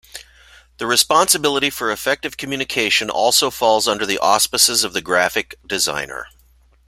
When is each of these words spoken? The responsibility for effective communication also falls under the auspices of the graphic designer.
The 0.79 0.87
responsibility 0.87 1.69
for 1.69 1.91
effective 1.91 2.35
communication 2.35 3.11
also 3.11 3.51
falls 3.51 3.87
under 3.87 4.03
the 4.03 4.17
auspices 4.17 4.83
of 4.83 4.93
the 4.93 5.01
graphic 5.01 5.53
designer. 5.63 6.27